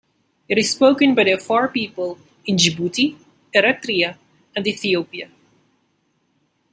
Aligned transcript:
It 0.49 0.57
is 0.57 0.71
spoken 0.71 1.13
by 1.13 1.25
the 1.25 1.33
Afar 1.33 1.67
people 1.67 2.17
in 2.47 2.55
Djibouti, 2.57 3.17
Eritrea 3.53 4.17
and 4.55 4.65
Ethiopia. 4.65 5.29